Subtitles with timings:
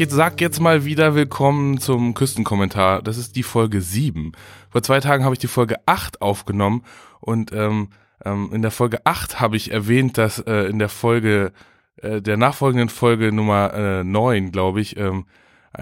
[0.00, 3.02] Ich sag jetzt mal wieder willkommen zum Küstenkommentar.
[3.02, 4.30] Das ist die Folge 7.
[4.70, 6.84] Vor zwei Tagen habe ich die Folge 8 aufgenommen
[7.18, 7.88] und ähm,
[8.24, 11.50] ähm, in der Folge 8 habe ich erwähnt, dass äh, in der Folge,
[11.96, 15.26] äh, der nachfolgenden Folge Nummer äh, 9, glaube ich, ähm,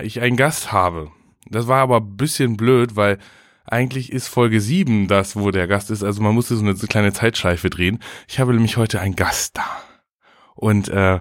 [0.01, 1.11] ich einen Gast habe.
[1.51, 3.19] Das war aber ein bisschen blöd, weil
[3.67, 6.03] eigentlich ist Folge 7 das, wo der Gast ist.
[6.03, 7.99] Also man musste so eine kleine Zeitschleife drehen.
[8.29, 9.67] Ich habe nämlich heute einen Gast da.
[10.55, 11.21] Und äh,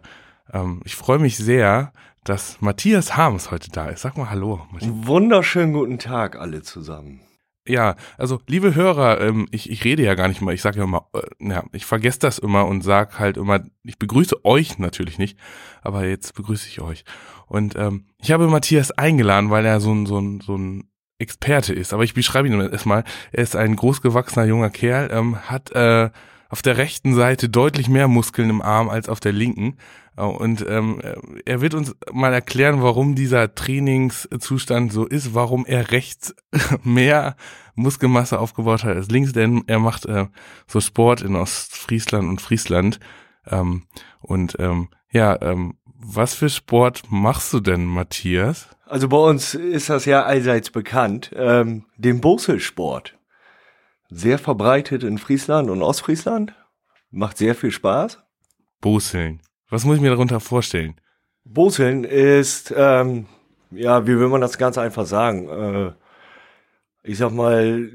[0.53, 1.91] ähm, ich freue mich sehr,
[2.25, 4.01] dass Matthias Harms heute da ist.
[4.01, 4.67] Sag mal Hallo.
[4.71, 4.91] Matthias.
[4.93, 7.21] Wunderschönen guten Tag alle zusammen.
[7.67, 10.83] Ja, also liebe Hörer, ähm, ich, ich rede ja gar nicht mal, ich sage ja
[10.83, 15.17] immer, äh, ja, ich vergesse das immer und sag halt immer, ich begrüße euch natürlich
[15.17, 15.39] nicht,
[15.81, 17.05] aber jetzt begrüße ich euch.
[17.47, 21.73] Und ähm, ich habe Matthias eingeladen, weil er so ein, so ein, so ein Experte
[21.73, 23.03] ist, aber ich beschreibe ihn erstmal.
[23.31, 26.09] Er ist ein großgewachsener junger Kerl, ähm, hat äh,
[26.49, 29.77] auf der rechten Seite deutlich mehr Muskeln im Arm als auf der linken.
[30.17, 31.01] Äh, und ähm,
[31.45, 36.35] er wird uns mal erklären, warum dieser Trainingszustand so ist, warum er rechts
[36.83, 37.35] mehr
[37.75, 40.27] Muskelmasse aufgebaut hat als links, denn er macht äh,
[40.67, 42.99] so Sport in Ostfriesland und Friesland.
[43.47, 43.83] Ähm,
[44.21, 48.69] und ähm, ja, ähm, was für Sport machst du denn, Matthias?
[48.85, 53.17] Also bei uns ist das ja allseits bekannt, ähm, den Boselsport.
[54.17, 56.53] Sehr verbreitet in Friesland und Ostfriesland.
[57.11, 58.19] Macht sehr viel Spaß.
[58.79, 59.41] Boseln.
[59.69, 60.95] Was muss ich mir darunter vorstellen?
[61.43, 63.25] Boseln ist, ähm,
[63.71, 65.49] ja, wie will man das ganz einfach sagen?
[65.49, 65.91] Äh,
[67.03, 67.91] ich sag mal,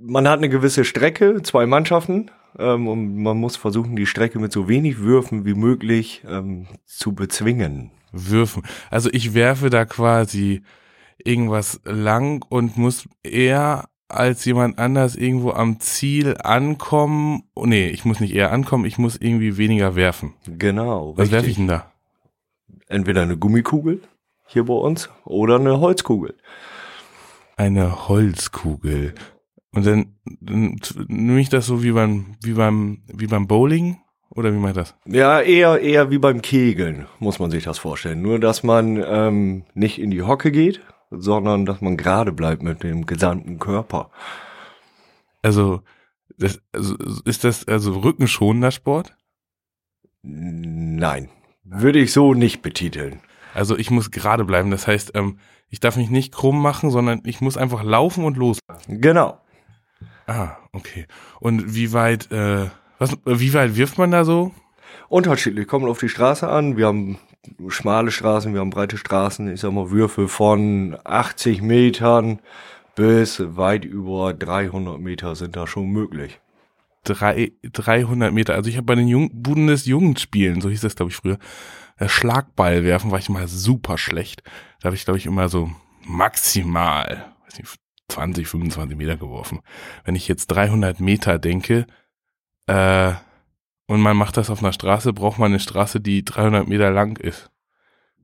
[0.00, 4.52] man hat eine gewisse Strecke, zwei Mannschaften, ähm, und man muss versuchen, die Strecke mit
[4.52, 7.90] so wenig Würfen wie möglich ähm, zu bezwingen.
[8.12, 8.62] Würfen.
[8.90, 10.62] Also ich werfe da quasi
[11.22, 17.44] irgendwas lang und muss eher als jemand anders irgendwo am Ziel ankommen.
[17.54, 20.34] Oh, nee, ich muss nicht eher ankommen, ich muss irgendwie weniger werfen.
[20.46, 21.16] Genau.
[21.16, 21.92] Was werfe ich denn da?
[22.88, 24.00] Entweder eine Gummikugel
[24.46, 26.34] hier bei uns oder eine Holzkugel.
[27.56, 29.14] Eine Holzkugel.
[29.72, 33.98] Und dann, dann nehme ich das so wie beim, wie beim, wie beim Bowling
[34.30, 34.94] oder wie meint das?
[35.06, 38.22] Ja, eher, eher wie beim Kegeln, muss man sich das vorstellen.
[38.22, 42.82] Nur, dass man ähm, nicht in die Hocke geht, sondern dass man gerade bleibt mit
[42.82, 44.10] dem gesamten Körper.
[45.42, 45.82] Also,
[46.38, 49.16] das, also ist das also rückenschonender Sport?
[50.22, 51.28] Nein,
[51.64, 53.20] würde ich so nicht betiteln.
[53.54, 55.38] Also ich muss gerade bleiben, das heißt, ähm,
[55.68, 58.58] ich darf mich nicht krumm machen, sondern ich muss einfach laufen und los.
[58.88, 59.40] Genau.
[60.26, 61.06] Ah, okay.
[61.40, 62.66] Und wie weit, äh,
[62.98, 64.52] was, wie weit wirft man da so?
[65.08, 66.76] Unterschiedlich, kommt auf die Straße an.
[66.76, 67.18] Wir haben
[67.68, 69.52] schmale Straßen, wir haben breite Straßen.
[69.52, 72.40] Ich sag mal Würfel von 80 Metern
[72.94, 76.40] bis weit über 300 Meter sind da schon möglich.
[77.04, 78.54] Drei, 300 Meter.
[78.54, 81.38] Also ich habe bei den Jung Bundesjugendspielen, so hieß das glaube ich früher,
[81.96, 84.42] äh, Schlagball werfen war ich mal super schlecht.
[84.80, 85.70] Da habe ich glaube ich immer so
[86.04, 87.74] maximal, weiß nicht,
[88.08, 89.60] 20, 25 Meter geworfen.
[90.04, 91.86] Wenn ich jetzt 300 Meter denke,
[92.66, 93.12] äh,
[93.90, 97.18] und man macht das auf einer Straße, braucht man eine Straße, die 300 Meter lang
[97.18, 97.50] ist.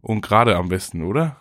[0.01, 1.39] Und gerade am besten, oder?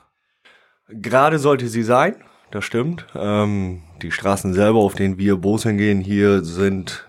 [0.89, 2.15] Gerade sollte sie sein,
[2.49, 3.05] das stimmt.
[3.13, 7.07] Ähm, die Straßen selber, auf denen wir Boseln gehen, hier sind,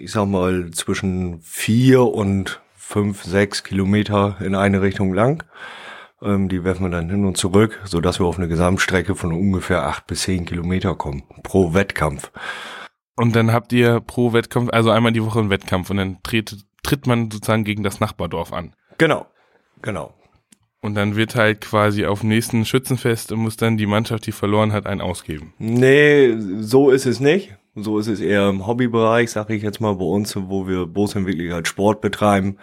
[0.00, 5.44] ich sag mal, zwischen vier und fünf, sechs Kilometer in eine Richtung lang.
[6.20, 9.32] Ähm, die werfen wir dann hin und zurück, so dass wir auf eine Gesamtstrecke von
[9.32, 12.32] ungefähr acht bis zehn Kilometer kommen pro Wettkampf.
[13.18, 16.56] Und dann habt ihr pro Wettkampf, also einmal die Woche einen Wettkampf und dann tritt,
[16.84, 18.74] tritt man sozusagen gegen das Nachbardorf an.
[18.96, 19.26] Genau,
[19.82, 20.14] genau.
[20.82, 24.30] Und dann wird halt quasi auf dem nächsten Schützenfest und muss dann die Mannschaft, die
[24.30, 25.52] verloren hat, einen ausgeben.
[25.58, 27.56] Nee, so ist es nicht.
[27.74, 31.56] So ist es eher im Hobbybereich, sage ich jetzt mal bei uns, wo wir Bootsentwickler
[31.56, 32.58] als Sport betreiben,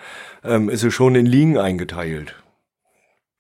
[0.45, 2.33] ähm, ist es schon in Ligen eingeteilt.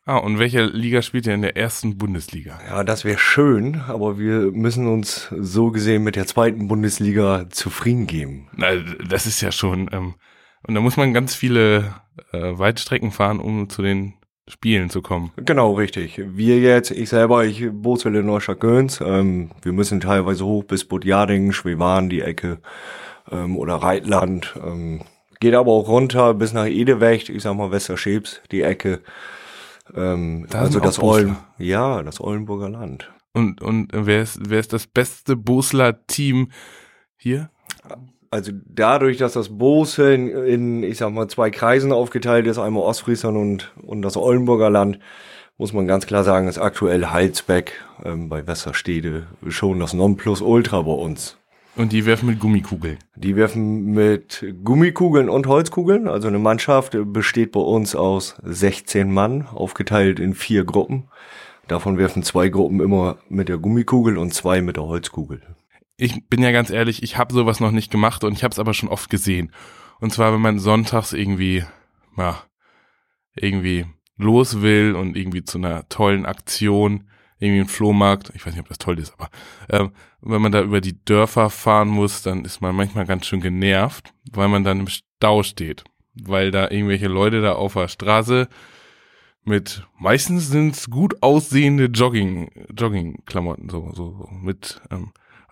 [0.07, 2.59] Ah, und welche Liga spielt ihr in der ersten Bundesliga?
[2.67, 8.05] Ja, das wäre schön, aber wir müssen uns so gesehen mit der zweiten Bundesliga zufrieden
[8.05, 8.47] geben.
[8.55, 8.67] Na,
[9.09, 10.13] das ist ja schon, ähm,
[10.67, 11.95] und da muss man ganz viele
[12.31, 14.13] äh, Weitstrecken fahren, um zu den
[14.47, 15.31] Spielen zu kommen.
[15.37, 16.21] Genau, richtig.
[16.23, 21.51] Wir jetzt, ich selber, ich Bootswelle Neustadt Göns, ähm, wir müssen teilweise hoch bis Budjading,
[21.51, 22.59] Schwewan, die Ecke,
[23.31, 25.01] ähm, oder Reitland, ähm,
[25.39, 29.01] geht aber auch runter bis nach Edewecht, ich sag mal Westerschebs, die Ecke.
[29.95, 33.11] Ähm, da also das Ollen, ja, das Ollenburger Land.
[33.33, 36.51] Und, und wer ist, wer ist das beste Bosler Team
[37.17, 37.49] hier?
[38.31, 43.37] Also dadurch, dass das Boseln in, ich sag mal, zwei Kreisen aufgeteilt ist, einmal Ostfriesland
[43.37, 44.99] und, und das Ollenburger Land,
[45.57, 50.91] muss man ganz klar sagen, ist aktuell Heilsbeck ähm, bei Westerstede schon das Nonplusultra bei
[50.91, 51.37] uns.
[51.75, 52.97] Und die werfen mit Gummikugeln.
[53.15, 56.07] Die werfen mit Gummikugeln und Holzkugeln.
[56.07, 61.09] Also eine Mannschaft besteht bei uns aus 16 Mann, aufgeteilt in vier Gruppen.
[61.67, 65.41] Davon werfen zwei Gruppen immer mit der Gummikugel und zwei mit der Holzkugel.
[65.97, 68.59] Ich bin ja ganz ehrlich, ich habe sowas noch nicht gemacht und ich habe es
[68.59, 69.51] aber schon oft gesehen.
[69.99, 71.63] Und zwar, wenn man sonntags irgendwie,
[72.17, 72.41] ja,
[73.35, 73.85] irgendwie
[74.17, 78.69] los will und irgendwie zu einer tollen Aktion, irgendwie ein Flohmarkt, ich weiß nicht, ob
[78.69, 79.29] das toll ist, aber
[79.69, 79.91] ähm,
[80.25, 84.13] wenn man da über die Dörfer fahren muss, dann ist man manchmal ganz schön genervt,
[84.31, 85.83] weil man dann im Stau steht,
[86.15, 88.47] weil da irgendwelche Leute da auf der Straße
[89.43, 95.11] mit meistens sind's gut aussehende Jogging Jogging-Klamotten so so, so mit ähm,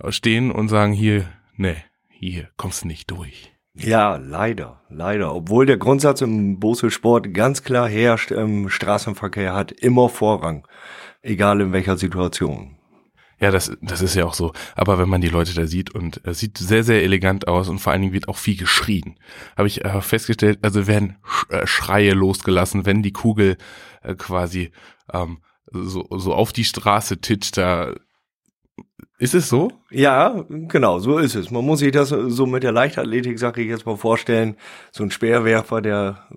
[0.10, 1.76] stehen und sagen hier, ne,
[2.10, 3.54] hier kommst du nicht durch.
[3.76, 5.34] Ja, leider, leider.
[5.34, 10.68] Obwohl der Grundsatz im Boselsport ganz klar herrscht, im Straßenverkehr hat immer Vorrang,
[11.22, 12.78] egal in welcher Situation.
[13.44, 14.54] Ja, das, das ist ja auch so.
[14.74, 17.80] Aber wenn man die Leute da sieht und es sieht sehr, sehr elegant aus und
[17.80, 19.20] vor allen Dingen wird auch viel geschrien,
[19.58, 21.18] habe ich äh, festgestellt, also werden
[21.50, 23.58] äh, Schreie losgelassen, wenn die Kugel
[24.02, 24.72] äh, quasi
[25.12, 25.40] ähm,
[25.74, 27.94] so, so auf die Straße titscht, da
[29.20, 29.74] ist es so?
[29.92, 31.52] Ja, genau, so ist es.
[31.52, 34.56] Man muss sich das so mit der Leichtathletik, sag ich jetzt mal, vorstellen.
[34.94, 36.30] So ein Speerwerfer, der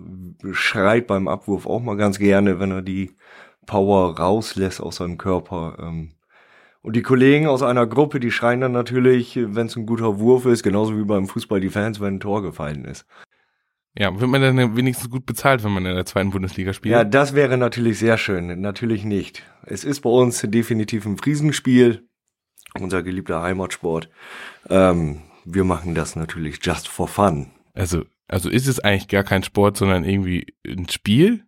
[0.51, 3.15] schreit beim Abwurf auch mal ganz gerne, wenn er die
[3.65, 5.77] Power rauslässt aus seinem Körper.
[5.79, 6.16] Ähm.
[6.87, 10.45] Und die Kollegen aus einer Gruppe, die schreien dann natürlich, wenn es ein guter Wurf
[10.45, 13.05] ist, genauso wie beim Fußball die Fans, wenn ein Tor gefallen ist.
[13.97, 16.93] Ja, wird man dann wenigstens gut bezahlt, wenn man in der zweiten Bundesliga spielt?
[16.93, 18.61] Ja, das wäre natürlich sehr schön.
[18.61, 19.43] Natürlich nicht.
[19.65, 22.07] Es ist bei uns definitiv ein Friesenspiel
[22.79, 24.09] unser geliebter Heimatsport.
[24.69, 27.47] Ähm, wir machen das natürlich just for fun.
[27.73, 31.43] Also, also ist es eigentlich gar kein Sport, sondern irgendwie ein Spiel?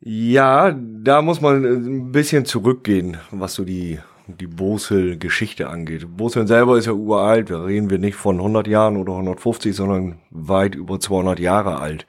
[0.00, 3.98] Ja, da muss man ein bisschen zurückgehen, was so die,
[4.28, 6.06] die Bosel-Geschichte angeht.
[6.16, 10.20] Bosel selber ist ja uralt, da reden wir nicht von 100 Jahren oder 150, sondern
[10.30, 12.06] weit über 200 Jahre alt.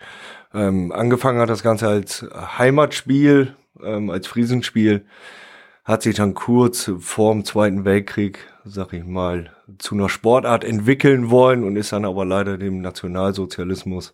[0.54, 2.26] Ähm, angefangen hat das Ganze als
[2.58, 5.06] Heimatspiel, ähm, als Friesenspiel
[5.86, 11.32] hat sich dann kurz vor dem Zweiten Weltkrieg, sag ich mal, zu einer Sportart entwickeln
[11.32, 14.14] wollen und ist dann aber leider dem Nationalsozialismus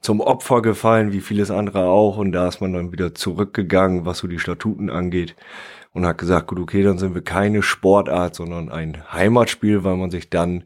[0.00, 2.16] zum Opfer gefallen, wie vieles andere auch.
[2.18, 5.34] Und da ist man dann wieder zurückgegangen, was so die Statuten angeht
[5.96, 10.10] und hat gesagt, gut, okay, dann sind wir keine Sportart, sondern ein Heimatspiel, weil man
[10.10, 10.64] sich dann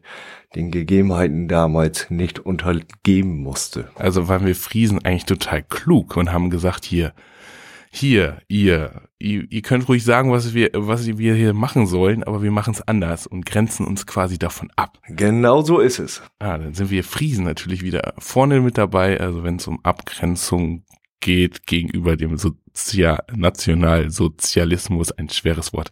[0.55, 3.87] den Gegebenheiten damals nicht untergeben musste.
[3.95, 7.13] Also waren wir Friesen eigentlich total klug und haben gesagt, hier,
[7.89, 12.43] hier, ihr, ihr, ihr könnt ruhig sagen, was wir, was wir hier machen sollen, aber
[12.43, 14.99] wir machen es anders und grenzen uns quasi davon ab.
[15.07, 16.21] Genau so ist es.
[16.39, 20.83] Ah, dann sind wir Friesen natürlich wieder vorne mit dabei, also wenn es um Abgrenzung
[21.21, 25.91] geht gegenüber dem Sozial Nationalsozialismus, ein schweres Wort.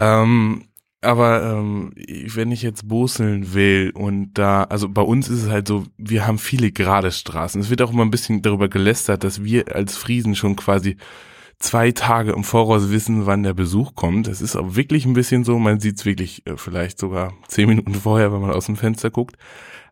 [0.00, 0.64] Ähm,
[1.02, 5.66] aber ähm, wenn ich jetzt boseln will und da, also bei uns ist es halt
[5.66, 7.60] so, wir haben viele gerade Straßen.
[7.60, 10.96] Es wird auch immer ein bisschen darüber gelästert, dass wir als Friesen schon quasi
[11.58, 14.28] zwei Tage im Voraus wissen, wann der Besuch kommt.
[14.28, 17.68] Es ist auch wirklich ein bisschen so, man sieht es wirklich äh, vielleicht sogar zehn
[17.68, 19.36] Minuten vorher, wenn man aus dem Fenster guckt.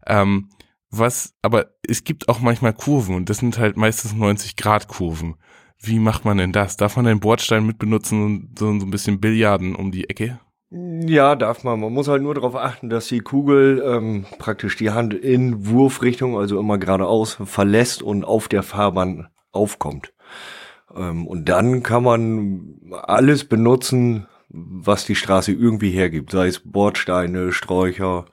[0.07, 0.49] Ähm,
[0.91, 5.37] was, aber es gibt auch manchmal Kurven und das sind halt meistens 90 Grad Kurven.
[5.81, 6.77] Wie macht man denn das?
[6.77, 10.41] Darf man den Bordstein mit benutzen und so, so ein bisschen Billiarden um die Ecke?
[10.71, 11.81] Ja, darf man.
[11.81, 16.37] Man muss halt nur darauf achten, dass die Kugel ähm, praktisch die Hand in Wurfrichtung,
[16.37, 20.13] also immer geradeaus, verlässt und auf der Fahrbahn aufkommt.
[20.95, 27.53] Ähm, und dann kann man alles benutzen, was die Straße irgendwie hergibt, sei es Bordsteine,
[27.53, 28.27] Sträucher.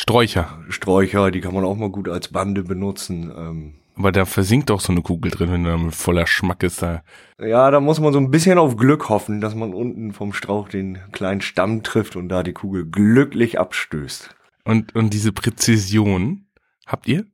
[0.00, 0.64] Sträucher.
[0.70, 3.30] Sträucher, die kann man auch mal gut als Bande benutzen.
[3.36, 7.02] Ähm, aber da versinkt doch so eine Kugel drin, wenn da voller Schmack ist da.
[7.38, 10.70] Ja, da muss man so ein bisschen auf Glück hoffen, dass man unten vom Strauch
[10.70, 14.34] den kleinen Stamm trifft und da die Kugel glücklich abstößt.
[14.64, 16.46] Und, und diese Präzision
[16.86, 17.26] habt ihr?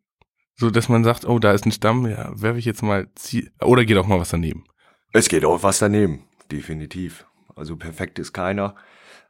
[0.56, 3.48] So, dass man sagt, oh, da ist ein Stamm, ja, werfe ich jetzt mal, zieh
[3.62, 4.64] oder geht auch mal was daneben?
[5.12, 7.26] Es geht auch was daneben, definitiv.
[7.54, 8.74] Also perfekt ist keiner.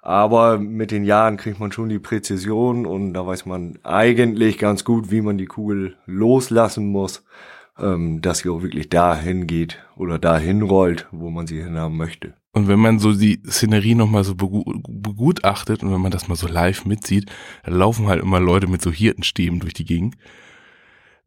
[0.06, 4.84] Aber mit den Jahren kriegt man schon die Präzision und da weiß man eigentlich ganz
[4.84, 7.24] gut, wie man die Kugel loslassen muss,
[7.76, 12.34] ähm, dass sie auch wirklich dahin geht oder dahin rollt, wo man sie hinhaben möchte.
[12.52, 16.46] Und wenn man so die Szenerie nochmal so begutachtet und wenn man das mal so
[16.46, 17.28] live mitsieht,
[17.64, 20.14] dann laufen halt immer Leute mit so Hirtenstäben durch die Gegend.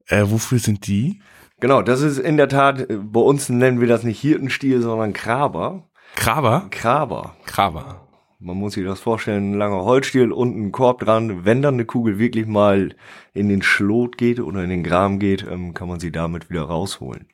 [0.07, 1.19] Äh, wofür sind die?
[1.59, 5.83] Genau, das ist in der Tat, bei uns nennen wir das nicht Hirtenstiel, sondern Kraber.
[6.15, 6.67] Kraber?
[6.69, 7.35] Kraber.
[7.43, 8.08] Kraber.
[8.41, 11.43] Man muss sich das vorstellen, ein langer Holzstiel und ein Korb dran.
[11.43, 12.95] Wenn dann eine Kugel wirklich mal
[13.33, 16.63] in den Schlot geht oder in den Graben geht, ähm, kann man sie damit wieder
[16.63, 17.27] rausholen.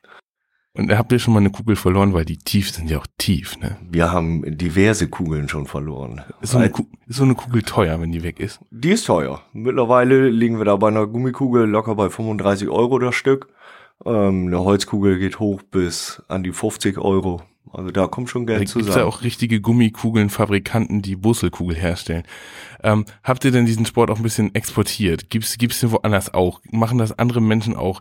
[0.76, 3.56] Und habt ihr schon mal eine Kugel verloren, weil die tief sind ja auch tief,
[3.58, 3.78] ne?
[3.88, 6.22] Wir haben diverse Kugeln schon verloren.
[6.42, 8.60] Ist so, eine Kugel, ist so eine Kugel teuer, wenn die weg ist?
[8.70, 9.40] Die ist teuer.
[9.52, 13.48] Mittlerweile liegen wir da bei einer Gummikugel locker bei 35 Euro das Stück.
[14.04, 17.42] Ähm, eine Holzkugel geht hoch bis an die 50 Euro.
[17.72, 18.84] Also da kommt schon Geld Da zusammen.
[18.86, 22.22] gibt's ja auch richtige Gummikugeln-Fabrikanten, die Busselkugel herstellen.
[22.82, 25.30] Ähm, habt ihr denn diesen Sport auch ein bisschen exportiert?
[25.30, 26.60] Gibt's gibt's den woanders auch?
[26.70, 28.00] Machen das andere Menschen auch?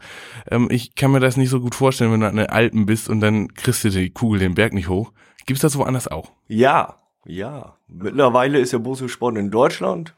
[0.49, 3.09] Ähm, ich kann mir das nicht so gut vorstellen, wenn du an den Alpen bist
[3.09, 5.11] und dann kriegst du die Kugel den Berg nicht hoch.
[5.45, 6.31] Gibt's das woanders auch?
[6.47, 6.95] Ja,
[7.25, 7.75] ja.
[7.87, 10.15] Mittlerweile ist der Busselsport in Deutschland,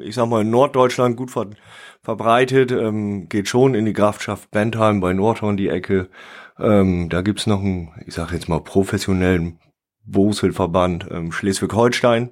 [0.00, 1.46] ich sag mal in Norddeutschland gut ver
[2.02, 6.08] verbreitet, ähm, geht schon in die Grafschaft Bentheim bei Nordhorn die Ecke.
[6.60, 9.58] Ähm, da gibt's noch einen, ich sag jetzt mal professionellen
[10.04, 12.30] Boselverband ähm, Schleswig-Holstein,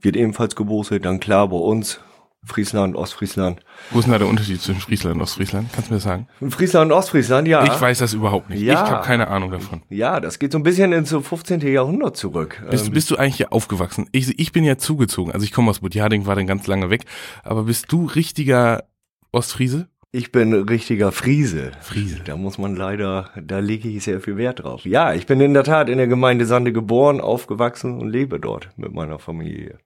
[0.00, 1.04] wird ebenfalls geboselt.
[1.04, 2.00] Dann klar bei uns
[2.42, 3.60] Friesland, Ostfriesland.
[3.90, 5.70] Wo ist denn da der Unterschied zwischen Friesland und Ostfriesland?
[5.74, 6.26] Kannst du mir das sagen?
[6.48, 7.64] Friesland und Ostfriesland, ja.
[7.64, 8.62] Ich weiß das überhaupt nicht.
[8.62, 8.82] Ja.
[8.84, 9.82] Ich habe keine Ahnung davon.
[9.90, 11.60] Ja, das geht so ein bisschen ins 15.
[11.60, 12.62] Jahrhundert zurück.
[12.70, 14.08] Bist, Ähm, bist du eigentlich hier aufgewachsen?
[14.12, 15.32] Ich, ich bin ja zugezogen.
[15.32, 17.04] Also ich komme aus Budjading, war dann ganz lange weg.
[17.42, 18.84] Aber bist du richtiger
[19.32, 19.88] Ostfriese?
[20.12, 21.72] Ich bin richtiger Friese.
[21.80, 22.20] Friese.
[22.24, 24.84] Da muss man leider, da lege ich sehr viel Wert drauf.
[24.84, 28.70] Ja, ich bin in der Tat in der Gemeinde Sande geboren, aufgewachsen und lebe dort
[28.76, 29.78] mit meiner Familie.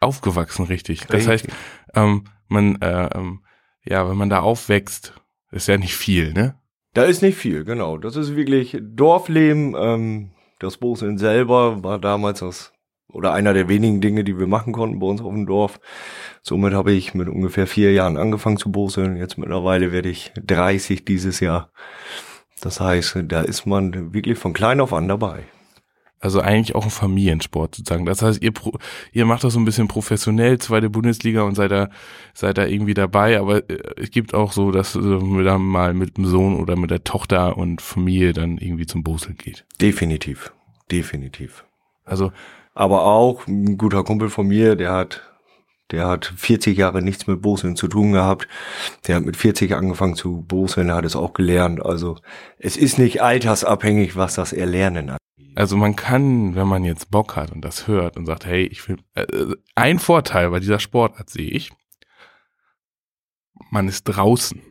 [0.00, 1.06] Aufgewachsen, richtig.
[1.06, 1.60] Das heißt, Richtig.
[1.94, 3.40] ähm, man, äh, ähm,
[3.84, 5.14] ja, wenn man da aufwächst,
[5.50, 6.54] ist ja nicht viel, ne?
[6.94, 7.98] Da ist nicht viel, genau.
[7.98, 9.74] Das ist wirklich Dorfleben.
[9.78, 12.72] Ähm, das Boseln selber war damals das
[13.12, 15.80] oder einer der wenigen Dinge, die wir machen konnten bei uns auf dem Dorf.
[16.42, 19.16] Somit habe ich mit ungefähr vier Jahren angefangen zu boseln.
[19.16, 21.70] Jetzt mittlerweile werde ich 30 dieses Jahr.
[22.60, 25.44] Das heißt, da ist man wirklich von klein auf an dabei.
[26.22, 28.04] Also eigentlich auch ein Familiensport sozusagen.
[28.04, 28.52] Das heißt, ihr,
[29.12, 31.88] ihr macht das so ein bisschen professionell, zweite Bundesliga und seid da,
[32.34, 35.94] seid da irgendwie dabei, aber äh, es gibt auch so, dass äh, man dann mal
[35.94, 39.64] mit dem Sohn oder mit der Tochter und Familie dann irgendwie zum Boseln geht.
[39.80, 40.52] Definitiv.
[40.90, 41.64] Definitiv.
[42.04, 42.32] Also
[42.74, 45.22] Aber auch ein guter Kumpel von mir, der hat,
[45.90, 48.48] der hat 40 Jahre nichts mit Boseln zu tun gehabt.
[49.06, 51.84] Der hat mit 40 angefangen zu boseln, hat es auch gelernt.
[51.84, 52.16] Also
[52.58, 55.20] es ist nicht altersabhängig, was das Erlernen angeht.
[55.56, 58.88] Also man kann, wenn man jetzt Bock hat und das hört und sagt, hey, ich
[58.88, 59.26] will, äh,
[59.74, 61.72] ein Vorteil bei dieser Sportart sehe ich,
[63.70, 64.62] man ist draußen.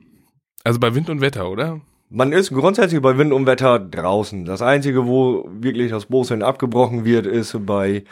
[0.63, 1.82] Also bei Wind und Wetter, oder?
[2.12, 4.44] Man ist grundsätzlich bei Wind und Wetter draußen.
[4.44, 8.04] Das Einzige, wo wirklich das Boseln abgebrochen wird, ist bei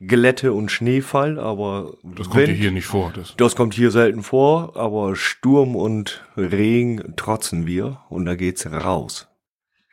[0.00, 1.38] Glätte und Schneefall.
[1.38, 3.12] Aber Das kommt dir hier nicht vor.
[3.14, 3.36] Das.
[3.36, 9.28] Das kommt hier selten vor, aber Sturm und Regen trotzen wir und da geht's raus.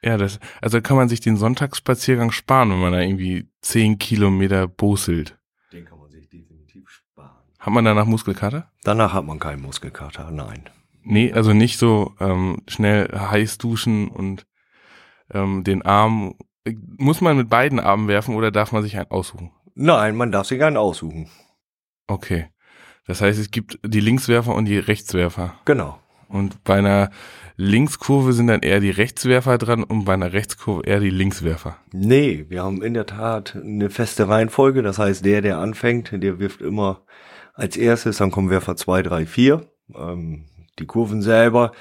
[0.01, 4.69] Ja, das, also kann man sich den Sonntagsspaziergang sparen, wenn man da irgendwie zehn Kilometer
[4.69, 5.37] boselt.
[5.73, 7.35] Den kann man sich definitiv sparen.
[7.59, 8.71] Hat man danach Muskelkater?
[8.85, 10.69] Danach hat man keinen Muskelkater, nein.
[11.03, 14.45] Nee, also nicht so ähm, schnell heiß duschen und
[15.33, 16.35] ähm, den Arm.
[16.97, 19.51] Muss man mit beiden Armen werfen oder darf man sich einen aussuchen?
[19.75, 21.29] Nein, man darf sich einen aussuchen.
[22.07, 22.47] Okay.
[23.07, 25.55] Das heißt, es gibt die Linkswerfer und die Rechtswerfer.
[25.65, 25.99] Genau.
[26.27, 27.09] Und bei einer
[27.55, 31.77] Linkskurve sind dann eher die Rechtswerfer dran und bei einer Rechtskurve eher die Linkswerfer.
[31.91, 34.83] Nee, wir haben in der Tat eine feste Reihenfolge.
[34.83, 37.01] Das heißt, der, der anfängt, der wirft immer
[37.53, 39.71] als erstes, dann kommen Werfer 2, 3, 4.
[39.95, 40.45] Ähm,
[40.79, 41.71] die Kurven selber,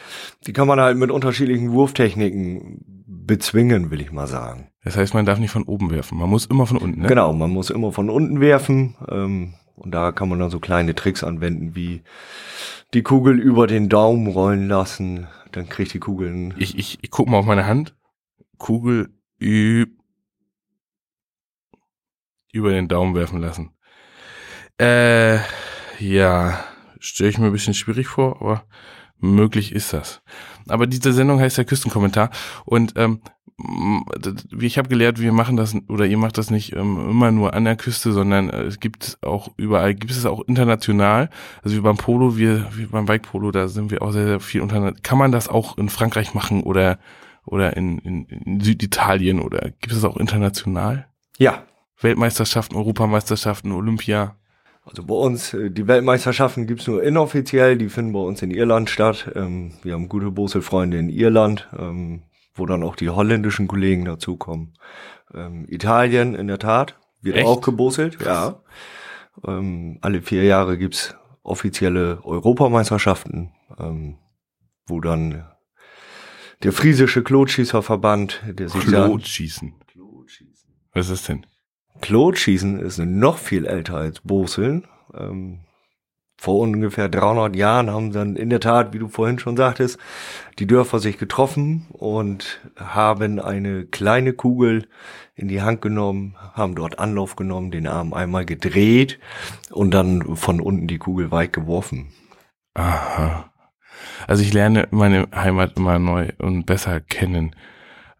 [0.47, 4.69] die kann man halt mit unterschiedlichen Wurftechniken bezwingen, will ich mal sagen.
[4.85, 6.19] Das heißt, man darf nicht von oben werfen.
[6.19, 7.09] Man muss immer von unten, ne?
[7.09, 8.97] Genau, man muss immer von unten werfen.
[9.09, 12.03] Ähm, und da kann man dann so kleine Tricks anwenden, wie
[12.95, 15.29] die Kugel über den Daumen rollen lassen.
[15.53, 17.95] Dann kriegt die Kugel einen Ich, ich, ich guck mal auf meine Hand.
[18.57, 19.91] Kugel üb
[22.53, 23.71] über den Daumen werfen lassen.
[24.81, 25.39] Äh,
[25.99, 26.65] ja,
[27.01, 28.65] stelle ich mir ein bisschen schwierig vor, aber
[29.21, 30.23] möglich ist das.
[30.69, 32.31] Aber diese Sendung heißt ja Küstenkommentar
[32.65, 33.21] und ähm,
[34.61, 37.65] ich habe gelernt, wir machen das oder ihr macht das nicht ähm, immer nur an
[37.65, 41.29] der Küste, sondern äh, es gibt auch überall, gibt es auch international.
[41.65, 44.41] Also wie beim Polo, wir, wie beim Bike Polo, da sind wir auch sehr, sehr
[44.41, 45.01] viel untereinander.
[45.03, 47.01] Kann man das auch in Frankreich machen oder
[47.45, 51.09] oder in, in, in Süditalien oder gibt es auch international?
[51.39, 51.65] Ja,
[52.01, 54.37] Weltmeisterschaften, Europameisterschaften, Olympia.
[54.89, 58.89] Also bei uns, äh, die Weltmeisterschaften gibt's nur inoffiziell, die finden bei uns in Irland
[58.89, 59.31] statt.
[59.35, 62.23] Ähm, wir haben gute Boselfreunde in Irland, ähm,
[62.55, 64.75] wo dann auch die holländischen Kollegen dazukommen.
[65.35, 67.47] Ähm, Italien in der Tat wird Echt?
[67.47, 68.63] auch geboselt, ja.
[69.47, 74.19] Ähm, alle vier Jahre gibt's offizielle Europameisterschaften, ähm,
[74.87, 75.45] wo dann
[76.63, 79.75] der friesische Klotschießerverband, der sich da Klotschießen.
[80.93, 81.47] Was ist das denn?
[82.01, 84.87] Klotschießen ist noch viel älter als Boseln.
[85.15, 85.61] Ähm,
[86.41, 89.99] vor ungefähr 300 Jahren haben dann in der Tat, wie du vorhin schon sagtest,
[90.61, 94.87] die Dörfer sich getroffen und haben eine kleine Kugel
[95.35, 99.19] in die Hand genommen, haben dort Anlauf genommen, den Arm einmal gedreht
[99.71, 102.13] und dann von unten die Kugel weit geworfen.
[102.75, 103.51] Aha.
[104.29, 107.57] Also ich lerne meine Heimat immer neu und besser kennen.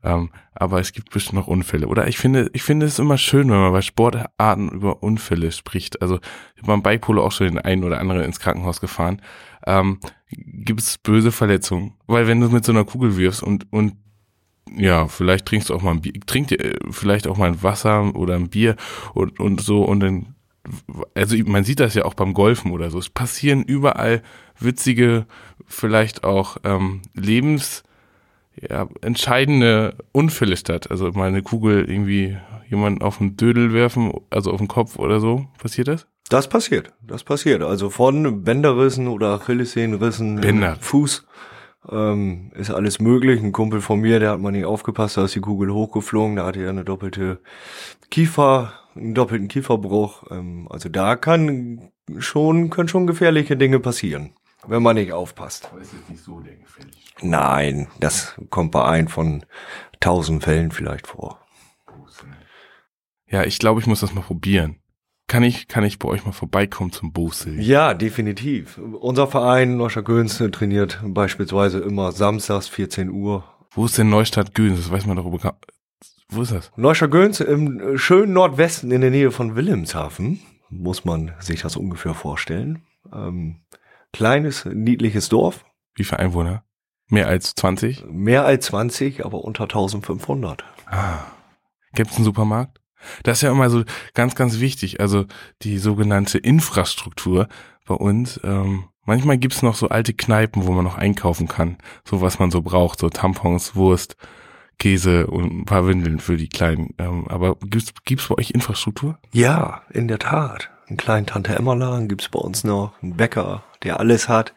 [0.03, 1.89] Ähm, aber es gibt bestimmt noch Unfälle.
[1.89, 6.03] Oder ich finde, ich finde es immer schön, wenn man bei Sportarten über Unfälle spricht.
[6.03, 6.21] Also
[6.55, 9.21] ich habe beim Bikepolo auch schon den einen oder anderen ins Krankenhaus gefahren.
[9.67, 9.99] Ähm,
[10.31, 11.95] gibt es böse Verletzungen?
[12.07, 13.95] Weil wenn du mit so einer Kugel wirfst und und
[14.77, 17.63] ja, vielleicht trinkst du auch mal ein Bier, trink dir äh, vielleicht auch mal ein
[17.63, 18.77] Wasser oder ein Bier
[19.15, 20.35] und, und so und dann,
[21.15, 22.99] also man sieht das ja auch beim Golfen oder so.
[22.99, 24.23] Es passieren überall
[24.59, 25.27] witzige,
[25.67, 27.83] vielleicht auch ähm, Lebens,
[28.69, 30.91] ja, entscheidende Unfälle statt.
[30.91, 32.37] Also mal eine Kugel irgendwie
[32.69, 35.47] jemand auf den Dödel werfen, also auf den Kopf oder so.
[35.59, 36.07] Passiert das?
[36.29, 37.63] Das passiert, das passiert.
[37.63, 40.77] Also von Bänderrissen oder Achillessehnenrissen, Bänder.
[40.79, 41.27] Fuß,
[41.91, 43.43] ähm, ist alles möglich.
[43.43, 46.45] Ein Kumpel von mir, der hat mal nicht aufgepasst, da ist die Kugel hochgeflogen, da
[46.45, 47.41] hatte er eine doppelte
[48.11, 50.25] Kiefer, einen doppelten Kieferbruch.
[50.31, 54.35] Ähm, also da kann schon, können schon gefährliche Dinge passieren,
[54.67, 55.71] wenn man nicht aufpasst.
[55.73, 56.98] Aber ist jetzt nicht so der gefährlich.
[57.23, 59.45] Nein, das kommt bei ein von
[60.01, 61.41] tausend Fällen vielleicht vor.
[63.31, 64.77] Ja, ich glaube, ich muss das mal probieren.
[65.27, 67.61] Kann ich, kann ich bei euch mal vorbeikommen zum Bosel?
[67.61, 68.79] Ja, definitiv.
[68.79, 73.45] Unser Verein Neuscher Göns trainiert beispielsweise immer samstags 14 Uhr.
[73.73, 74.79] Wo ist denn Neustadt Göns?
[74.79, 75.59] Das weiß man darüber.
[76.31, 76.73] Wo ist das?
[76.77, 80.41] Neuscher Göns im schönen Nordwesten in der Nähe von Wilhelmshaven.
[80.71, 82.83] Muss man sich das ungefähr vorstellen.
[83.13, 83.61] Ähm,
[84.15, 85.67] kleines, niedliches Dorf.
[85.95, 86.65] Wie viele Einwohner?
[87.09, 88.05] Mehr als 20?
[88.11, 90.65] Mehr als 20, aber unter 1500.
[90.87, 91.21] Ah.
[91.95, 92.81] Gibt es einen Supermarkt?
[93.23, 93.85] Das ist ja immer so
[94.15, 95.01] ganz, ganz wichtig.
[95.01, 95.25] Also
[95.63, 97.49] die sogenannte Infrastruktur
[97.87, 98.41] bei uns.
[98.45, 101.79] Ähm, manchmal gibt's noch so alte Kneipen, wo man noch einkaufen kann.
[102.05, 102.99] So was man so braucht.
[102.99, 104.17] So Tampons, Wurst,
[104.79, 106.95] Käse und ein paar Windeln für die Kleinen.
[106.99, 109.19] Ähm, aber gibt's, gibt's bei euch Infrastruktur?
[109.33, 110.71] Ja, in der Tat.
[110.89, 112.93] Einen kleinen Tante-Emma-Laden gibt's bei uns noch.
[113.03, 114.55] Einen Bäcker, der alles hat.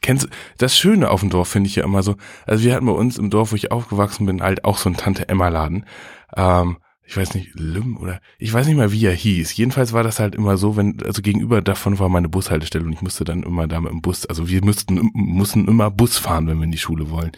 [0.00, 2.92] Kennst das Schöne auf dem Dorf finde ich ja immer so, also wir hatten bei
[2.92, 5.84] uns im Dorf, wo ich aufgewachsen bin, halt auch so einen Tante-Emma-Laden.
[6.36, 9.56] Ähm, ich weiß nicht, Lüm oder ich weiß nicht mal, wie er hieß.
[9.56, 13.00] Jedenfalls war das halt immer so, wenn, also gegenüber davon war meine Bushaltestelle und ich
[13.00, 16.58] musste dann immer da mit dem Bus, also wir mussten, mussten immer Bus fahren, wenn
[16.58, 17.32] wir in die Schule wollen.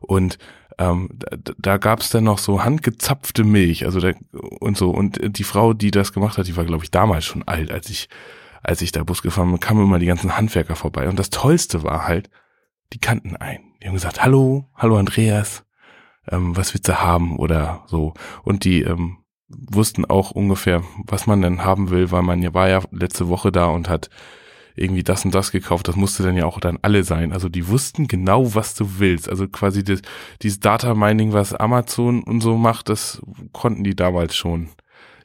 [0.00, 0.38] Und
[0.78, 4.12] ähm, da, da gab es dann noch so handgezapfte Milch, also da,
[4.60, 4.90] und so.
[4.90, 7.90] Und die Frau, die das gemacht hat, die war, glaube ich, damals schon alt, als
[7.90, 8.08] ich,
[8.62, 11.08] als ich da Bus gefahren bin, kamen immer die ganzen Handwerker vorbei.
[11.08, 12.30] Und das Tollste war halt,
[12.92, 13.74] die kannten einen.
[13.82, 15.64] Die haben gesagt, hallo, hallo Andreas,
[16.30, 18.14] ähm, was willst du haben oder so.
[18.42, 22.68] Und die ähm, wussten auch ungefähr, was man denn haben will, weil man ja war
[22.68, 24.08] ja letzte Woche da und hat
[24.74, 25.88] irgendwie das und das gekauft.
[25.88, 27.32] Das musste dann ja auch dann alle sein.
[27.32, 29.28] Also die wussten genau, was du willst.
[29.28, 30.00] Also quasi das,
[30.40, 33.20] dieses Data Mining, was Amazon und so macht, das
[33.52, 34.70] konnten die damals schon.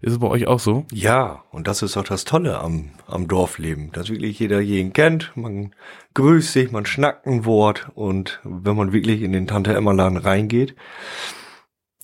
[0.02, 0.86] Ist es bei euch auch so?
[0.92, 5.36] Ja, und das ist auch das Tolle am, am Dorfleben, dass wirklich jeder jeden kennt.
[5.36, 5.74] Man
[6.14, 10.76] grüßt sich, man schnackt ein Wort und wenn man wirklich in den Tante-Emma-Laden reingeht,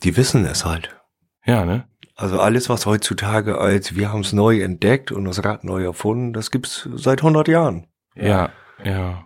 [0.03, 0.95] die wissen es halt.
[1.45, 1.88] Ja, ne?
[2.15, 6.34] Also alles, was heutzutage als wir haben es neu entdeckt und das Rad neu erfunden,
[6.34, 7.88] das gibt's seit 100 Jahren.
[8.15, 8.51] Ja,
[8.84, 9.25] ja.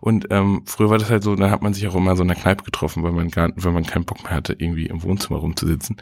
[0.00, 2.28] Und ähm, früher war das halt so, dann hat man sich auch immer so in
[2.28, 5.38] der Kneipe getroffen, weil man gar, wenn man keinen Bock mehr hatte, irgendwie im Wohnzimmer
[5.38, 5.96] rumzusitzen.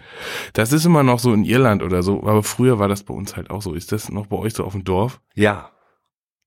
[0.53, 3.37] Das ist immer noch so in Irland oder so, aber früher war das bei uns
[3.37, 3.75] halt auch so.
[3.75, 5.21] Ist das noch bei euch so auf dem Dorf?
[5.35, 5.71] Ja,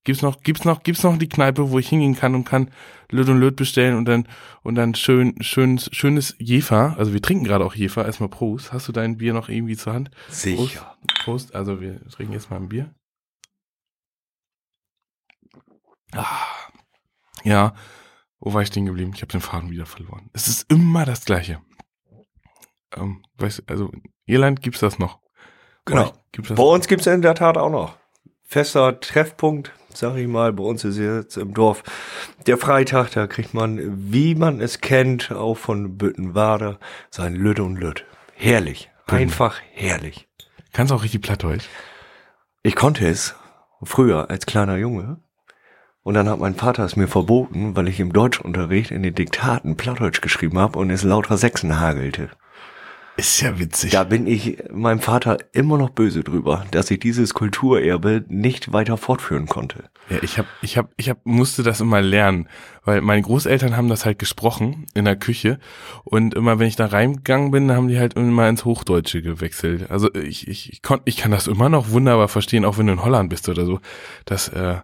[0.06, 2.72] Gibt's noch, gibt's noch, gibt's noch die Kneipe, wo ich hingehen kann und kann
[3.12, 4.28] Löt und Löt bestellen und dann
[4.64, 6.96] und dann schön, schön, schönes Jefer.
[6.98, 8.06] Also wir trinken gerade auch Jefer.
[8.06, 8.72] Erstmal Prost.
[8.72, 10.10] Hast du dein Bier noch irgendwie zur Hand?
[10.30, 10.96] sicher.
[11.24, 11.54] Prost.
[11.54, 12.94] Also wir trinken jetzt mal ein Bier.
[16.14, 16.69] Ah.
[17.44, 17.74] Ja.
[18.40, 19.12] Wo war ich stehen geblieben?
[19.14, 20.30] Ich habe den Faden wieder verloren.
[20.34, 21.62] Es ist immer das Gleiche.
[22.96, 25.20] Ähm, weißt, also in Irland gibt's das noch.
[25.86, 26.14] Genau.
[26.32, 27.98] Gibt's das Bei uns gibt's in der Tat auch noch.
[28.44, 31.84] Fester Treffpunkt, sag ich mal, bei uns ist jetzt im Dorf
[32.48, 36.80] der Freitag, da kriegt man, wie man es kennt, auch von Büttenwader,
[37.12, 38.06] sein Lütt und Lütt.
[38.34, 38.90] Herrlich.
[39.06, 40.28] Einfach herrlich.
[40.72, 41.66] Kannst auch richtig Plattdeutsch.
[42.64, 43.36] Ich konnte es
[43.84, 45.22] früher als kleiner Junge.
[46.04, 49.76] Und dann hat mein Vater es mir verboten, weil ich im Deutschunterricht in den Diktaten
[49.76, 52.30] Plattdeutsch geschrieben habe und es lauter Sechsen hagelte.
[53.18, 53.92] Ist ja witzig.
[53.92, 58.96] Da bin ich meinem Vater immer noch böse drüber, dass ich dieses Kulturerbe nicht weiter
[58.96, 59.90] fortführen konnte.
[60.10, 62.48] Ja, ich hab, ich hab, ich hab, musste das immer lernen,
[62.86, 65.60] weil meine Großeltern haben das halt gesprochen in der Küche
[66.06, 69.92] und immer wenn ich da reingegangen bin, haben die halt immer ins Hochdeutsche gewechselt.
[69.92, 72.94] Also ich, ich, ich, kon, ich kann das immer noch wunderbar verstehen, auch wenn du
[72.94, 73.82] in Holland bist oder so.
[74.24, 74.78] Das, äh,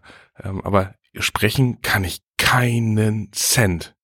[0.44, 3.96] Ähm, aber sprechen kann ich keinen Cent.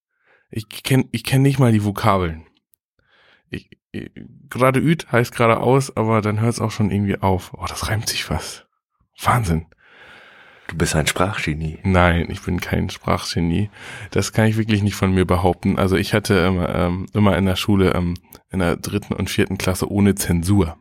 [0.49, 2.45] Ich kenne ich kenn nicht mal die Vokabeln.
[3.49, 4.11] Ich, ich,
[4.49, 7.53] gerade üt heißt gerade aus, aber dann hört es auch schon irgendwie auf.
[7.53, 8.67] Oh, das reimt sich fast.
[9.21, 9.67] Wahnsinn.
[10.67, 11.79] Du bist ein Sprachgenie.
[11.83, 13.69] Nein, ich bin kein Sprachgenie.
[14.11, 15.77] Das kann ich wirklich nicht von mir behaupten.
[15.77, 18.13] Also ich hatte immer, ähm, immer in der Schule ähm,
[18.51, 20.77] in der dritten und vierten Klasse ohne Zensur.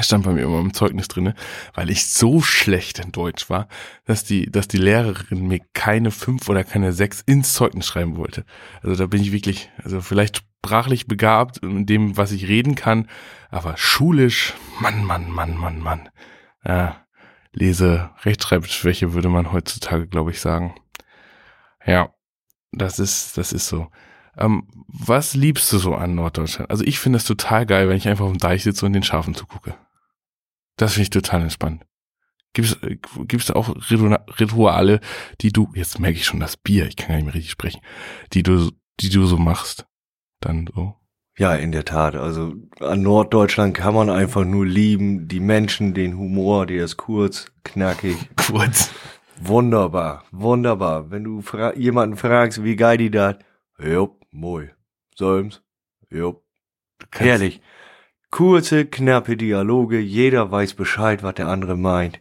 [0.00, 1.34] Stand bei mir immer im Zeugnis drinne,
[1.74, 3.68] weil ich so schlecht in Deutsch war,
[4.04, 8.44] dass die, dass die Lehrerin mir keine fünf oder keine sechs ins Zeugnis schreiben wollte.
[8.82, 13.08] Also da bin ich wirklich, also vielleicht sprachlich begabt in dem, was ich reden kann,
[13.50, 16.08] aber schulisch, Mann, Mann, Mann, Mann, Mann.
[16.64, 17.06] Ja,
[17.52, 20.74] Lese, Rechtschreibschwäche würde man heutzutage, glaube ich, sagen.
[21.84, 22.12] Ja,
[22.72, 23.88] das ist, das ist so.
[24.38, 26.70] Ähm, was liebst du so an Norddeutschland?
[26.70, 29.02] Also ich finde es total geil, wenn ich einfach auf dem Deich sitze und den
[29.02, 29.74] Schafen zugucke.
[30.76, 31.84] Das finde ich total entspannt.
[32.54, 32.78] Gibt es
[33.26, 35.00] gibt's da auch Rituale,
[35.40, 37.80] die du, jetzt merke ich schon das Bier, ich kann gar nicht mehr richtig sprechen,
[38.32, 38.70] die du,
[39.00, 39.86] die du so machst?
[40.40, 40.94] Dann so.
[41.36, 42.16] Ja, in der Tat.
[42.16, 45.28] Also an Norddeutschland kann man einfach nur lieben.
[45.28, 48.16] Die Menschen, den Humor, der ist kurz, knackig.
[48.36, 48.90] Kurz.
[49.40, 51.10] Wunderbar, wunderbar.
[51.10, 53.38] Wenn du fra jemanden fragst, wie geil die da,
[53.78, 54.70] jupp, moi.
[55.14, 55.62] Solms,
[56.10, 56.42] jupp.
[57.12, 57.60] Herrlich.
[58.30, 62.20] Kurze, knappe Dialoge, jeder weiß Bescheid, was der andere meint.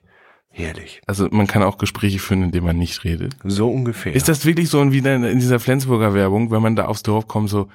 [0.50, 1.02] Herrlich.
[1.06, 3.36] Also man kann auch Gespräche führen, indem man nicht redet.
[3.44, 4.14] So ungefähr.
[4.14, 7.50] Ist das wirklich so wie in dieser Flensburger Werbung, wenn man da aufs Dorf kommt,
[7.50, 7.70] so,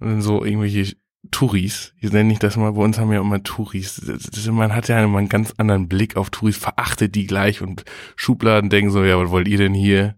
[0.00, 0.96] so irgendwelche
[1.30, 4.02] Touris, ich nenne ich das mal, bei uns haben wir immer Touris.
[4.50, 7.84] Man hat ja immer einen ganz anderen Blick auf Touris, verachtet die gleich und
[8.16, 10.16] Schubladen denken so, ja, was wollt ihr denn hier?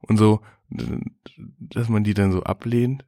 [0.00, 3.04] Und so, dass man die dann so ablehnt.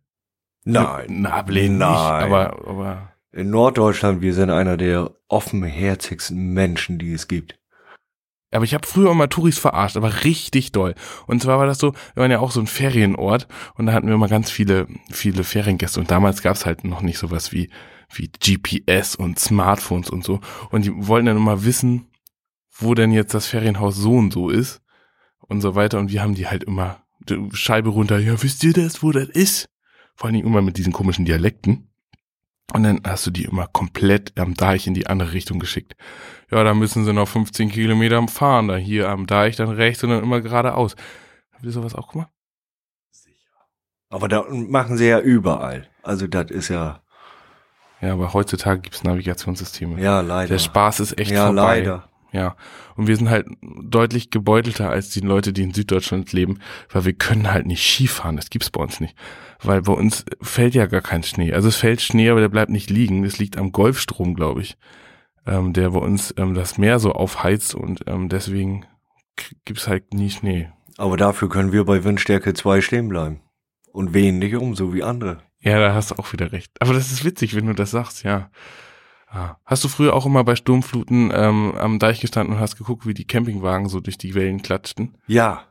[0.64, 1.06] Nein.
[1.08, 1.90] Na, ablehnen Nein.
[1.90, 3.12] nicht, aber, aber.
[3.32, 7.60] In Norddeutschland, wir sind einer der offenherzigsten Menschen, die es gibt.
[8.52, 10.94] Aber ich habe früher immer Touris verarscht, aber richtig doll.
[11.26, 13.46] Und zwar war das so, wir waren ja auch so ein Ferienort
[13.76, 16.00] und da hatten wir immer ganz viele, viele Feriengäste.
[16.00, 17.70] Und damals gab's halt noch nicht sowas wie,
[18.12, 20.40] wie GPS und Smartphones und so.
[20.70, 22.08] Und die wollten dann immer wissen,
[22.72, 24.82] wo denn jetzt das Ferienhaus so und so ist
[25.38, 26.00] und so weiter.
[26.00, 27.04] Und wir haben die halt immer
[27.52, 29.68] Scheibe runter, ja, wisst ihr das, wo das ist?
[30.14, 31.86] Vor allen Dingen immer mit diesen komischen Dialekten.
[32.72, 35.96] Und dann hast du die immer komplett am Deich in die andere Richtung geschickt.
[36.50, 40.10] Ja, da müssen sie noch 15 Kilometer fahren, da hier am Deich, dann rechts und
[40.10, 40.94] dann immer geradeaus.
[41.52, 42.30] Habt ihr sowas auch gemacht?
[44.08, 45.88] Aber da machen sie ja überall.
[46.02, 47.02] Also das ist ja,
[48.00, 50.00] Ja, aber heutzutage gibt's Navigationssysteme.
[50.00, 50.48] ja leider.
[50.48, 51.78] Der Spaß ist echt ja, vorbei.
[51.80, 52.09] leider.
[52.32, 52.56] Ja.
[52.96, 57.12] Und wir sind halt deutlich gebeutelter als die Leute, die in Süddeutschland leben, weil wir
[57.12, 58.36] können halt nicht Skifahren.
[58.36, 59.16] Das gibt's bei uns nicht.
[59.62, 61.52] Weil bei uns fällt ja gar kein Schnee.
[61.52, 63.24] Also es fällt Schnee, aber der bleibt nicht liegen.
[63.24, 64.78] Es liegt am Golfstrom, glaube ich,
[65.46, 68.86] ähm, der bei uns ähm, das Meer so aufheizt und ähm, deswegen
[69.64, 70.68] gibt's halt nie Schnee.
[70.96, 73.40] Aber dafür können wir bei Windstärke 2 stehen bleiben.
[73.92, 75.38] Und wehen nicht um, so wie andere.
[75.60, 76.70] Ja, da hast du auch wieder recht.
[76.80, 78.50] Aber das ist witzig, wenn du das sagst, ja.
[79.32, 79.56] Ah.
[79.64, 83.14] Hast du früher auch immer bei Sturmfluten ähm, am Deich gestanden und hast geguckt, wie
[83.14, 85.16] die Campingwagen so durch die Wellen klatschten?
[85.28, 85.64] Ja,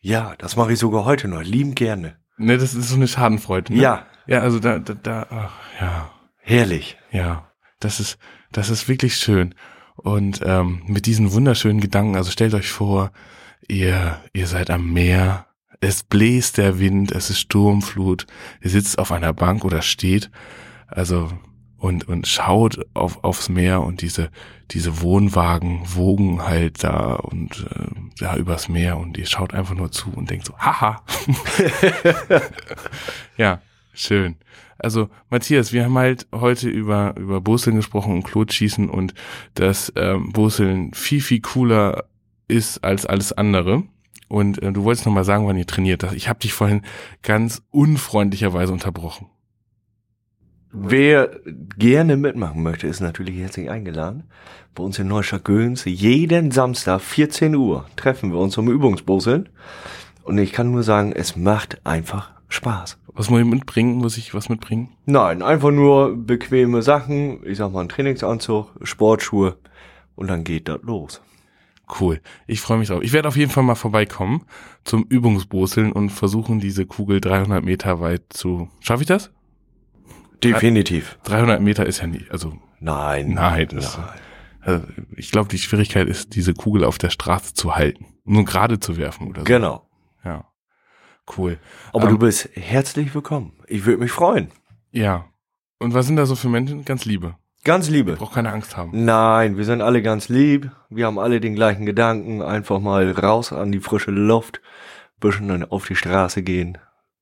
[0.00, 1.42] ja, das mache ich sogar heute noch.
[1.42, 2.16] Lieben gerne.
[2.36, 3.72] Ne, das ist so eine Schadenfreude.
[3.72, 3.80] Ne?
[3.80, 6.98] Ja, Ja, also da, da, da ach, ja, herrlich.
[7.10, 7.50] ja,
[7.80, 8.18] das ist,
[8.52, 9.54] das ist wirklich schön.
[9.96, 13.12] Und ähm, mit diesen wunderschönen Gedanken, also stellt euch vor,
[13.66, 15.46] ihr, ihr seid am Meer,
[15.80, 18.26] es bläst der Wind, es ist Sturmflut,
[18.60, 20.30] ihr sitzt auf einer Bank oder steht,
[20.86, 21.30] also
[21.78, 24.30] und und schaut auf aufs Meer und diese
[24.70, 27.86] diese Wohnwagen wogen halt da und äh,
[28.18, 31.02] da übers Meer und ihr schaut einfach nur zu und denkt so, haha.
[33.36, 33.60] ja,
[33.92, 34.36] schön.
[34.78, 39.14] Also Matthias, wir haben halt heute über über Boseln gesprochen und Klotschießen und
[39.54, 42.04] dass ähm, Boseln viel viel cooler
[42.48, 43.84] ist als alles andere.
[44.28, 46.02] Und äh, du wolltest noch mal sagen, wann ihr trainiert.
[46.14, 46.82] Ich habe dich vorhin
[47.22, 49.28] ganz unfreundlicherweise unterbrochen.
[50.78, 51.30] Wer
[51.78, 54.24] gerne mitmachen möchte, ist natürlich herzlich eingeladen.
[54.74, 59.48] Bei uns in Neustadt Göns jeden Samstag 14 Uhr treffen wir uns zum Übungsboseln.
[60.22, 62.98] Und ich kann nur sagen, es macht einfach Spaß.
[63.14, 63.96] Was muss ich mitbringen?
[63.96, 64.90] Muss ich was mitbringen?
[65.06, 67.44] Nein, einfach nur bequeme Sachen.
[67.46, 69.56] Ich sag mal, ein Trainingsanzug, Sportschuhe.
[70.14, 71.22] Und dann geht das los.
[72.00, 72.20] Cool.
[72.46, 73.02] Ich freue mich drauf.
[73.02, 74.42] Ich werde auf jeden Fall mal vorbeikommen
[74.84, 78.68] zum Übungsboseln und versuchen, diese Kugel 300 Meter weit zu.
[78.80, 79.30] Schaffe ich das?
[80.42, 81.18] Definitiv.
[81.24, 82.30] 300 Meter ist ja nicht.
[82.30, 83.30] Also Nein.
[83.34, 84.08] Nein, das- Nein.
[84.60, 88.06] Also ich glaube, die Schwierigkeit ist, diese Kugel auf der Straße zu halten.
[88.24, 89.44] Nur gerade zu werfen oder so.
[89.44, 89.88] Genau.
[90.24, 90.44] Ja.
[91.36, 91.58] Cool.
[91.92, 93.52] Aber Ähm, du bist herzlich willkommen.
[93.68, 94.50] Ich würde mich freuen.
[94.90, 95.26] Ja.
[95.78, 96.84] Und was sind da so für Menschen?
[96.84, 97.36] Ganz liebe.
[97.64, 98.14] Ganz liebe.
[98.16, 99.04] Braucht keine Angst haben.
[99.04, 100.70] Nein, wir sind alle ganz lieb.
[100.90, 102.42] Wir haben alle den gleichen Gedanken.
[102.42, 104.60] Einfach mal raus an die frische Luft.
[105.20, 106.78] Bisschen auf die Straße gehen.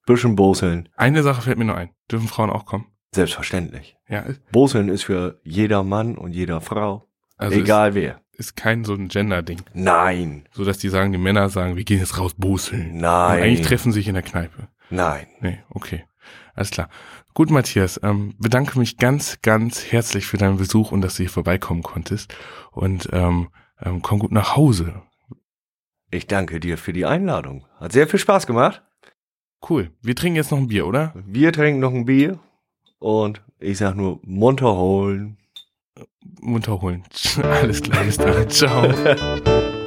[0.07, 0.88] Bisschen boseln.
[0.96, 1.90] Eine Sache fällt mir nur ein.
[2.11, 2.87] Dürfen Frauen auch kommen?
[3.14, 3.96] Selbstverständlich.
[4.09, 7.05] Ja, ist- Boseln ist für jeder Mann und jeder Frau.
[7.37, 8.20] also Egal wer.
[8.33, 9.62] Ist, ist kein so ein Gender-Ding.
[9.72, 10.44] Nein.
[10.53, 12.98] So dass die sagen, die Männer sagen, wir gehen jetzt raus boseln.
[12.98, 13.37] Nein.
[13.38, 14.68] Und eigentlich treffen sich in der Kneipe.
[14.90, 15.27] Nein.
[15.40, 16.05] Nee, okay.
[16.55, 16.88] Alles klar.
[17.35, 21.31] Gut, Matthias, ähm, bedanke mich ganz, ganz herzlich für deinen Besuch und dass du hier
[21.31, 22.33] vorbeikommen konntest.
[22.70, 23.48] Und ähm,
[23.83, 25.03] ähm, komm gut nach Hause.
[26.11, 27.66] Ich danke dir für die Einladung.
[27.81, 28.83] Hat sehr viel Spaß gemacht.
[29.68, 29.90] Cool.
[30.00, 31.12] Wir trinken jetzt noch ein Bier, oder?
[31.27, 32.38] Wir trinken noch ein Bier.
[33.05, 35.37] Und ich sag nur munter holen.
[36.40, 37.05] Munter holen.
[37.43, 38.49] Alles klar, bis dann.
[38.49, 38.88] Ciao.